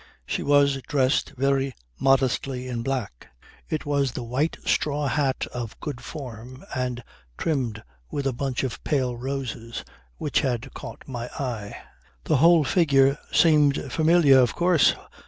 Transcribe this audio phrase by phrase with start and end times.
[0.25, 3.27] She was dressed very modestly in black.
[3.69, 7.03] It was the white straw hat of a good form and
[7.37, 9.85] trimmed with a bunch of pale roses
[10.17, 11.77] which had caught my eye.
[12.23, 14.39] The whole figure seemed familiar.
[14.39, 14.95] Of course!